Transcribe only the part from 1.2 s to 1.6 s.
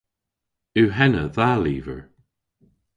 dha